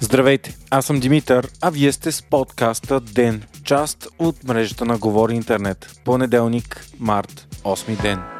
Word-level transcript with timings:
Здравейте, 0.00 0.56
аз 0.70 0.86
съм 0.86 1.00
Димитър, 1.00 1.48
а 1.60 1.70
вие 1.70 1.92
сте 1.92 2.12
с 2.12 2.22
подкаста 2.22 3.00
ДЕН, 3.00 3.42
част 3.64 4.08
от 4.18 4.44
мрежата 4.44 4.84
на 4.84 4.98
Говори 4.98 5.34
Интернет. 5.34 6.00
Понеделник, 6.04 6.86
март, 6.98 7.46
8 7.64 8.02
ден. 8.02 8.35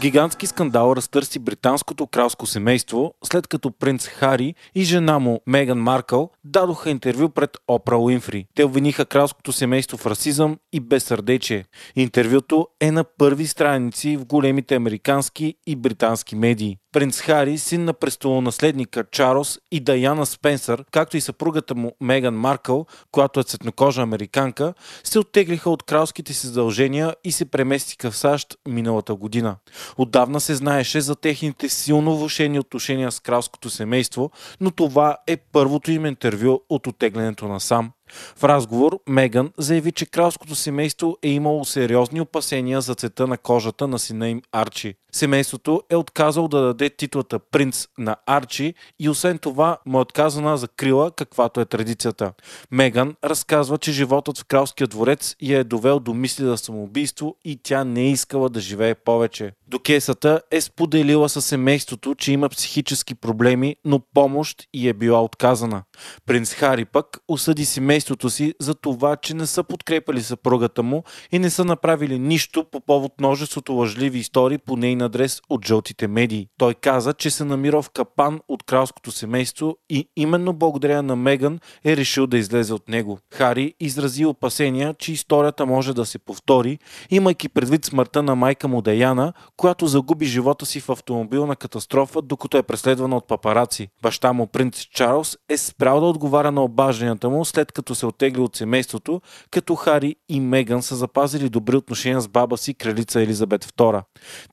Гигантски 0.00 0.46
скандал 0.46 0.92
разтърси 0.96 1.38
британското 1.38 2.06
кралско 2.06 2.46
семейство, 2.46 3.14
след 3.24 3.46
като 3.46 3.70
принц 3.70 4.06
Хари 4.06 4.54
и 4.74 4.84
жена 4.84 5.18
му 5.18 5.40
Меган 5.46 5.78
Маркъл 5.78 6.30
дадоха 6.44 6.90
интервю 6.90 7.28
пред 7.28 7.56
Опра 7.68 7.98
Уинфри. 7.98 8.46
Те 8.54 8.64
обвиниха 8.64 9.06
кралското 9.06 9.52
семейство 9.52 9.96
в 9.96 10.06
расизъм 10.06 10.58
и 10.72 10.80
безсърдечие. 10.80 11.64
Интервюто 11.96 12.68
е 12.80 12.90
на 12.90 13.04
първи 13.04 13.46
страници 13.46 14.16
в 14.16 14.24
големите 14.24 14.74
американски 14.74 15.54
и 15.66 15.76
британски 15.76 16.36
медии. 16.36 16.76
Принц 16.92 17.20
Хари, 17.20 17.58
син 17.58 17.84
на 17.84 17.92
престолонаследника 17.92 19.04
Чарлз 19.10 19.58
и 19.72 19.80
Даяна 19.80 20.26
Спенсър, 20.26 20.84
както 20.90 21.16
и 21.16 21.20
съпругата 21.20 21.74
му 21.74 21.92
Меган 22.00 22.34
Маркъл, 22.34 22.86
която 23.12 23.40
е 23.40 23.44
цветнокожа 23.44 24.02
американка, 24.02 24.74
се 25.04 25.18
оттеглиха 25.18 25.70
от 25.70 25.82
кралските 25.82 26.32
си 26.32 26.46
задължения 26.46 27.14
и 27.24 27.32
се 27.32 27.44
преместиха 27.44 28.10
в 28.10 28.16
САЩ 28.16 28.56
миналата 28.68 29.14
година. 29.14 29.56
Отдавна 29.96 30.40
се 30.40 30.54
знаеше 30.54 31.00
за 31.00 31.16
техните 31.16 31.68
силно 31.68 32.16
влушени 32.16 32.58
отношения 32.58 33.12
с 33.12 33.20
кралското 33.20 33.70
семейство, 33.70 34.30
но 34.60 34.70
това 34.70 35.16
е 35.26 35.36
първото 35.36 35.90
им 35.90 36.06
интервю 36.06 36.60
от 36.68 36.86
оттеглянето 36.86 37.48
на 37.48 37.60
сам. 37.60 37.90
В 38.36 38.44
разговор 38.44 38.98
Меган 39.08 39.52
заяви, 39.58 39.92
че 39.92 40.06
кралското 40.06 40.54
семейство 40.54 41.16
е 41.22 41.28
имало 41.28 41.64
сериозни 41.64 42.20
опасения 42.20 42.80
за 42.80 42.94
цвета 42.94 43.26
на 43.26 43.38
кожата 43.38 43.88
на 43.88 43.98
сина 43.98 44.28
им 44.28 44.42
Арчи. 44.52 44.94
Семейството 45.12 45.82
е 45.90 45.96
отказало 45.96 46.48
да 46.48 46.60
даде 46.60 46.90
титлата 46.90 47.38
принц 47.38 47.88
на 47.98 48.16
Арчи 48.26 48.74
и 48.98 49.08
освен 49.08 49.38
това 49.38 49.78
му 49.86 49.98
е 49.98 50.00
отказана 50.00 50.58
за 50.58 50.68
крила, 50.68 51.10
каквато 51.10 51.60
е 51.60 51.64
традицията. 51.64 52.32
Меган 52.70 53.14
разказва, 53.24 53.78
че 53.78 53.92
животът 53.92 54.38
в 54.38 54.44
кралския 54.44 54.86
дворец 54.86 55.36
я 55.42 55.58
е 55.58 55.64
довел 55.64 56.00
до 56.00 56.14
мисли 56.14 56.44
за 56.44 56.58
самоубийство 56.58 57.36
и 57.44 57.60
тя 57.62 57.84
не 57.84 58.00
е 58.00 58.10
искала 58.10 58.48
да 58.48 58.60
живее 58.60 58.94
повече. 58.94 59.52
Докесата 59.68 60.40
е 60.50 60.60
споделила 60.60 61.28
със 61.28 61.44
семейството, 61.44 62.14
че 62.14 62.32
има 62.32 62.48
психически 62.48 63.14
проблеми, 63.14 63.76
но 63.84 64.00
помощ 64.14 64.68
и 64.74 64.88
е 64.88 64.92
била 64.92 65.22
отказана. 65.22 65.82
Принц 66.26 66.54
Хари 66.54 66.84
пък 66.84 67.18
осъди 67.28 67.64
семейството 67.64 67.97
си 68.00 68.54
за 68.60 68.74
това, 68.74 69.16
че 69.16 69.34
не 69.34 69.46
са 69.46 69.64
подкрепали 69.64 70.22
съпругата 70.22 70.82
му 70.82 71.02
и 71.32 71.38
не 71.38 71.50
са 71.50 71.64
направили 71.64 72.18
нищо 72.18 72.64
по 72.64 72.80
повод 72.80 73.12
множеството 73.20 73.72
лъжливи 73.72 74.18
истории 74.18 74.58
по 74.58 74.76
нейн 74.76 75.02
адрес 75.02 75.40
от 75.48 75.66
жълтите 75.66 76.08
медии. 76.08 76.48
Той 76.58 76.74
каза, 76.74 77.12
че 77.12 77.30
се 77.30 77.44
намира 77.44 77.82
в 77.82 77.90
капан 77.90 78.40
от 78.48 78.62
кралското 78.62 79.10
семейство 79.10 79.76
и 79.90 80.08
именно 80.16 80.52
благодаря 80.52 81.02
на 81.02 81.16
Меган 81.16 81.58
е 81.84 81.96
решил 81.96 82.26
да 82.26 82.38
излезе 82.38 82.74
от 82.74 82.88
него. 82.88 83.18
Хари 83.34 83.74
изрази 83.80 84.24
опасения, 84.24 84.94
че 84.98 85.12
историята 85.12 85.66
може 85.66 85.94
да 85.94 86.06
се 86.06 86.18
повтори, 86.18 86.78
имайки 87.10 87.48
предвид 87.48 87.84
смъртта 87.84 88.22
на 88.22 88.34
майка 88.34 88.68
му 88.68 88.82
Даяна, 88.82 89.32
която 89.56 89.86
загуби 89.86 90.26
живота 90.26 90.66
си 90.66 90.80
в 90.80 90.90
автомобилна 90.90 91.56
катастрофа, 91.56 92.22
докато 92.22 92.56
е 92.56 92.62
преследвана 92.62 93.16
от 93.16 93.28
папараци. 93.28 93.88
Баща 94.02 94.32
му, 94.32 94.46
принц 94.46 94.80
Чарлз, 94.80 95.36
е 95.48 95.56
спрял 95.56 96.00
да 96.00 96.06
отговаря 96.06 96.52
на 96.52 96.62
обажданията 96.62 97.28
му, 97.28 97.44
след 97.44 97.72
като 97.72 97.87
се 97.94 98.06
отегли 98.06 98.40
от 98.40 98.56
семейството, 98.56 99.20
като 99.50 99.74
Хари 99.74 100.16
и 100.28 100.40
Меган 100.40 100.82
са 100.82 100.96
запазили 100.96 101.48
добри 101.48 101.76
отношения 101.76 102.20
с 102.20 102.28
баба 102.28 102.56
си, 102.56 102.74
кралица 102.74 103.22
Елизабет 103.22 103.64
II. 103.64 104.02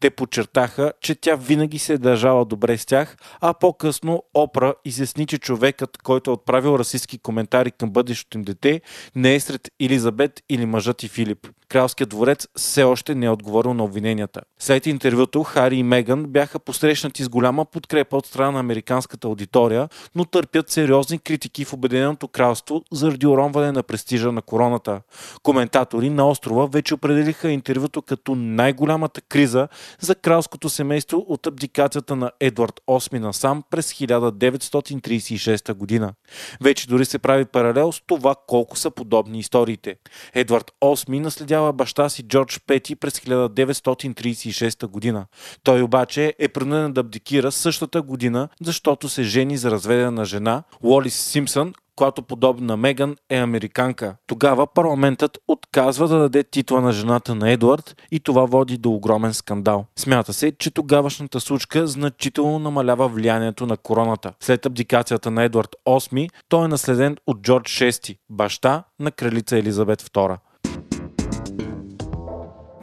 Те 0.00 0.10
подчертаха, 0.10 0.92
че 1.00 1.14
тя 1.14 1.36
винаги 1.36 1.78
се 1.78 1.92
е 1.92 1.98
държала 1.98 2.44
добре 2.44 2.78
с 2.78 2.86
тях, 2.86 3.16
а 3.40 3.54
по-късно 3.54 4.22
Опра 4.34 4.74
изясни, 4.84 5.26
че 5.26 5.38
човекът, 5.38 5.98
който 5.98 6.30
е 6.30 6.34
отправил 6.34 6.78
расистски 6.78 7.18
коментари 7.18 7.70
към 7.70 7.90
бъдещото 7.90 8.38
им 8.38 8.44
дете, 8.44 8.80
не 9.16 9.34
е 9.34 9.40
сред 9.40 9.68
Елизабет 9.80 10.42
или 10.48 10.66
мъжът 10.66 11.02
и 11.02 11.08
Филип. 11.08 11.48
Кралският 11.68 12.10
дворец 12.10 12.48
все 12.56 12.82
още 12.82 13.14
не 13.14 13.26
е 13.26 13.30
отговорил 13.30 13.74
на 13.74 13.84
обвиненията. 13.84 14.40
След 14.58 14.86
интервюто 14.86 15.42
Хари 15.42 15.76
и 15.76 15.82
Меган 15.82 16.24
бяха 16.24 16.58
посрещнати 16.58 17.24
с 17.24 17.28
голяма 17.28 17.64
подкрепа 17.64 18.16
от 18.16 18.26
страна 18.26 18.50
на 18.50 18.60
американската 18.60 19.28
аудитория, 19.28 19.88
но 20.14 20.24
търпят 20.24 20.70
сериозни 20.70 21.18
критики 21.18 21.64
в 21.64 21.72
Обединеното 21.72 22.28
кралство 22.28 22.82
заради 22.92 23.26
уронване 23.26 23.72
на 23.72 23.82
престижа 23.82 24.32
на 24.32 24.42
короната. 24.42 25.00
Коментатори 25.42 26.10
на 26.10 26.28
острова 26.28 26.66
вече 26.66 26.94
определиха 26.94 27.50
интервюто 27.50 28.02
като 28.02 28.34
най-голямата 28.34 29.20
криза 29.20 29.68
за 30.00 30.14
кралското 30.14 30.68
семейство 30.68 31.26
от 31.28 31.46
абдикацията 31.46 32.16
на 32.16 32.30
Едвард 32.40 32.80
VIII 32.88 33.18
насам 33.18 33.62
през 33.70 33.92
1936 33.92 35.74
година. 35.74 36.12
Вече 36.60 36.88
дори 36.88 37.04
се 37.04 37.18
прави 37.18 37.44
паралел 37.44 37.92
с 37.92 38.00
това 38.06 38.34
колко 38.46 38.76
са 38.76 38.90
подобни 38.90 39.38
историите. 39.38 39.96
Едвард 40.34 40.72
VIII 40.82 41.20
наследява 41.54 41.72
баща 41.72 42.08
си 42.08 42.22
Джордж 42.22 42.60
Пети 42.66 42.96
през 42.96 43.20
1936 43.20 44.86
година. 44.86 45.26
Той 45.62 45.82
обаче 45.82 46.34
е 46.38 46.48
принуден 46.48 46.92
да 46.92 47.00
абдикира 47.00 47.52
същата 47.52 48.02
година, 48.02 48.48
защото 48.62 49.08
се 49.08 49.22
жени 49.22 49.56
за 49.56 49.70
разведена 49.70 50.10
на 50.10 50.24
жена 50.24 50.62
Уолис 50.82 51.14
Симпсън, 51.14 51.74
която 51.96 52.22
подобно 52.22 52.66
на 52.66 52.76
Меган 52.76 53.16
е 53.30 53.36
американка. 53.36 54.16
Тогава 54.26 54.66
парламентът 54.66 55.38
отказва 55.48 56.08
да 56.08 56.18
даде 56.18 56.44
титла 56.44 56.80
на 56.80 56.92
жената 56.92 57.34
на 57.34 57.50
Едуард 57.50 57.96
и 58.10 58.20
това 58.20 58.44
води 58.44 58.78
до 58.78 58.90
огромен 58.90 59.34
скандал. 59.34 59.86
Смята 59.96 60.32
се, 60.32 60.52
че 60.52 60.70
тогавашната 60.70 61.40
сучка 61.40 61.86
значително 61.86 62.58
намалява 62.58 63.08
влиянието 63.08 63.66
на 63.66 63.76
короната. 63.76 64.32
След 64.40 64.66
абдикацията 64.66 65.30
на 65.30 65.42
Едуард 65.42 65.76
VIII, 65.86 66.30
той 66.48 66.64
е 66.64 66.68
наследен 66.68 67.16
от 67.26 67.42
Джордж 67.42 67.80
VI, 67.80 68.16
баща 68.30 68.84
на 69.00 69.10
кралица 69.10 69.58
Елизабет 69.58 70.02
II. 70.02 70.38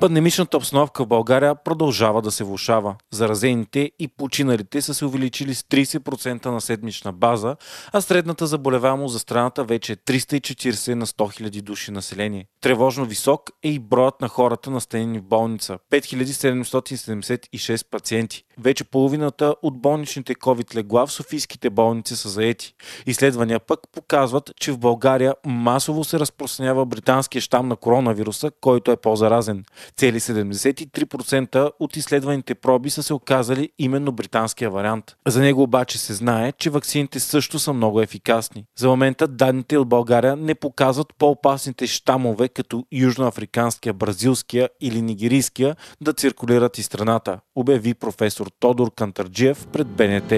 Пандемичната 0.01 0.57
обстановка 0.57 1.03
в 1.03 1.07
България 1.07 1.55
продължава 1.55 2.21
да 2.21 2.31
се 2.31 2.43
влушава. 2.43 2.95
Заразените 3.11 3.91
и 3.99 4.07
починалите 4.07 4.81
са 4.81 4.93
се 4.93 5.05
увеличили 5.05 5.55
с 5.55 5.61
30% 5.61 6.45
на 6.45 6.61
седмична 6.61 7.13
база, 7.13 7.55
а 7.93 8.01
средната 8.01 8.47
заболеваемост 8.47 9.13
за 9.13 9.19
страната 9.19 9.63
вече 9.63 9.93
е 9.93 9.95
340 9.95 10.93
на 10.93 11.05
100 11.05 11.41
000 11.41 11.61
души 11.61 11.91
население. 11.91 12.45
Тревожно 12.61 13.05
висок 13.05 13.49
е 13.63 13.69
и 13.69 13.79
броят 13.79 14.21
на 14.21 14.27
хората 14.27 14.71
настанени 14.71 15.19
в 15.19 15.23
болница– 15.23 15.77
5776 15.91 17.85
пациенти. 17.91 18.43
Вече 18.63 18.83
половината 18.83 19.55
от 19.61 19.81
болничните 19.81 20.35
COVID 20.35 20.75
легла 20.75 21.05
в 21.05 21.11
софийските 21.11 21.69
болници 21.69 22.15
са 22.15 22.29
заети. 22.29 22.73
Изследвания 23.05 23.59
пък 23.59 23.79
показват, 23.91 24.51
че 24.59 24.71
в 24.71 24.77
България 24.77 25.35
масово 25.45 26.03
се 26.03 26.19
разпространява 26.19 26.85
британския 26.85 27.41
щам 27.41 27.67
на 27.67 27.75
коронавируса, 27.75 28.51
който 28.61 28.91
е 28.91 28.95
по-заразен. 28.95 29.65
Цели 29.97 30.19
73% 30.19 31.71
от 31.79 31.97
изследваните 31.97 32.55
проби 32.55 32.89
са 32.89 33.03
се 33.03 33.13
оказали 33.13 33.69
именно 33.79 34.11
британския 34.11 34.69
вариант. 34.69 35.15
За 35.27 35.41
него 35.41 35.63
обаче 35.63 35.97
се 35.97 36.13
знае, 36.13 36.51
че 36.51 36.69
ваксините 36.69 37.19
също 37.19 37.59
са 37.59 37.73
много 37.73 38.01
ефикасни. 38.01 38.65
За 38.77 38.87
момента 38.87 39.27
данните 39.27 39.77
от 39.77 39.89
България 39.89 40.35
не 40.35 40.55
показват 40.55 41.13
по-опасните 41.17 41.87
щамове, 41.87 42.47
като 42.47 42.85
южноафриканския, 42.91 43.93
бразилския 43.93 44.69
или 44.81 45.01
нигерийския, 45.01 45.75
да 46.01 46.13
циркулират 46.13 46.77
и 46.77 46.83
страната, 46.83 47.39
обяви 47.55 47.93
професор 47.93 48.50
Тодор 48.59 48.91
Кантарджиев 48.95 49.67
пред 49.67 49.87
БНТ. 49.87 50.33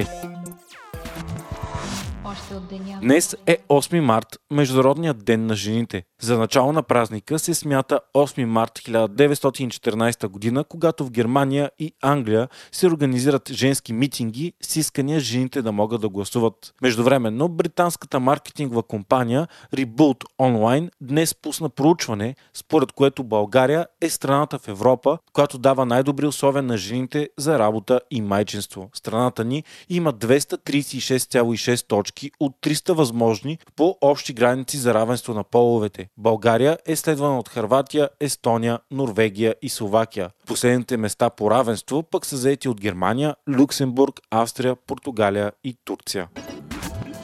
Днес 3.02 3.36
е 3.46 3.58
8 3.70 4.00
март, 4.00 4.28
Международният 4.52 5.26
ден 5.26 5.46
на 5.46 5.56
жените. 5.56 6.04
За 6.24 6.38
начало 6.38 6.72
на 6.72 6.84
празника 6.84 7.40
се 7.40 7.54
смята 7.54 8.00
8 8.14 8.46
март 8.46 8.80
1914 8.80 10.28
година, 10.28 10.64
когато 10.64 11.06
в 11.06 11.12
Германия 11.12 11.72
и 11.80 11.94
Англия 12.02 12.48
се 12.72 12.88
организират 12.88 13.52
женски 13.52 13.94
митинги 13.94 14.54
с 14.62 14.76
искания 14.76 15.20
жените 15.20 15.62
да 15.62 15.72
могат 15.72 16.02
да 16.02 16.10
гласуват. 16.10 16.74
Междувременно, 16.82 17.50
британската 17.50 18.20
маркетингова 18.20 18.84
компания 18.84 19.48
Reboot 19.76 20.24
Online 20.40 20.90
днес 21.02 21.36
пусна 21.36 21.70
проучване, 21.70 22.36
според 22.54 22.92
което 22.92 23.24
България 23.24 23.88
е 24.02 24.10
страната 24.10 24.60
в 24.60 24.68
Европа, 24.68 25.18
която 25.34 25.58
дава 25.58 25.86
най-добри 25.86 26.26
условия 26.26 26.64
на 26.64 26.78
жените 26.78 27.30
за 27.38 27.60
работа 27.60 28.02
и 28.12 28.22
майчинство. 28.22 28.90
Страната 28.94 29.46
ни 29.46 29.64
има 29.90 30.14
236,6 30.14 31.88
точки 31.88 32.32
от 32.40 32.56
300 32.62 32.94
възможни 32.94 33.58
по 33.76 33.98
общи 34.02 34.34
граници 34.34 34.78
за 34.78 34.94
равенство 34.94 35.34
на 35.34 35.44
половете. 35.44 36.10
България 36.18 36.78
е 36.86 36.96
следвана 36.96 37.40
от 37.40 37.50
Харватия, 37.50 38.10
Естония, 38.20 38.80
Норвегия 38.92 39.56
и 39.62 39.70
Словакия. 39.70 40.30
Последните 40.48 40.98
места 40.98 41.30
по 41.30 41.52
равенство 41.52 42.04
пък 42.04 42.26
са 42.26 42.38
заети 42.38 42.70
от 42.70 42.82
Германия, 42.82 43.36
Люксембург, 43.50 44.20
Австрия, 44.32 44.76
Португалия 44.76 45.52
и 45.64 45.76
Турция. 45.86 46.28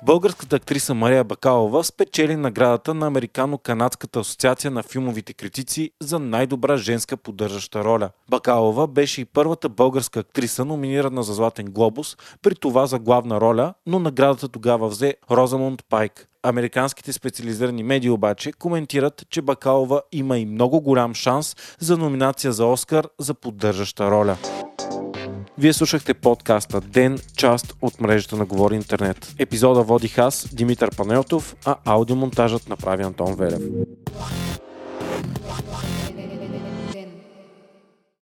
Българската 0.05 0.55
актриса 0.55 0.93
Мария 0.93 1.23
Бакалова 1.23 1.83
спечели 1.83 2.35
наградата 2.35 2.93
на 2.93 3.07
Американо-канадската 3.07 4.19
асоциация 4.19 4.71
на 4.71 4.83
филмовите 4.83 5.33
критици 5.33 5.91
за 6.01 6.19
най-добра 6.19 6.77
женска 6.77 7.17
поддържаща 7.17 7.83
роля. 7.83 8.09
Бакалова 8.29 8.87
беше 8.87 9.21
и 9.21 9.25
първата 9.25 9.69
българска 9.69 10.19
актриса, 10.19 10.65
номинирана 10.65 11.23
за 11.23 11.33
Златен 11.33 11.65
глобус, 11.65 12.17
при 12.41 12.55
това 12.55 12.85
за 12.85 12.99
главна 12.99 13.41
роля, 13.41 13.73
но 13.85 13.99
наградата 13.99 14.47
тогава 14.47 14.87
взе 14.87 15.15
Розамунд 15.31 15.85
Пайк. 15.89 16.28
Американските 16.43 17.13
специализирани 17.13 17.83
медии 17.83 18.09
обаче 18.09 18.51
коментират, 18.51 19.25
че 19.29 19.41
Бакалова 19.41 20.01
има 20.11 20.37
и 20.37 20.45
много 20.45 20.81
голям 20.81 21.13
шанс 21.13 21.55
за 21.79 21.97
номинация 21.97 22.51
за 22.51 22.65
Оскар 22.65 23.07
за 23.19 23.33
поддържаща 23.33 24.11
роля. 24.11 24.37
Вие 25.57 25.73
слушахте 25.73 26.13
подкаста 26.13 26.81
Ден, 26.81 27.19
част 27.37 27.75
от 27.81 28.01
мрежата 28.01 28.35
на 28.35 28.45
Говори 28.45 28.75
Интернет. 28.75 29.35
Епизода 29.39 29.83
водих 29.83 30.17
аз, 30.17 30.47
Димитър 30.53 30.95
Панелтов, 30.95 31.55
а 31.65 31.75
аудиомонтажът 31.85 32.69
направи 32.69 33.03
Антон 33.03 33.35
Велев. 33.35 33.61